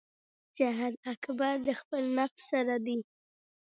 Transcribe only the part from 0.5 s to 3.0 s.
جهاد اکبر د خپل نفس سره دی.